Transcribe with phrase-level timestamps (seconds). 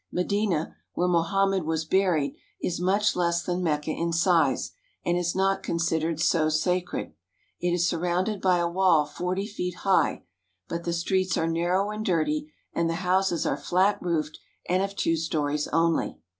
[0.11, 4.71] Medina, where Mohammed was buried, is much less than Mecca in size,
[5.05, 7.13] and is not considered so sacred.
[7.59, 10.23] It is surrounded by a wall forty feet high;
[10.67, 14.95] but the streets are narrow and dirty, and the houses are flat roofed and of
[14.95, 16.17] two stories only.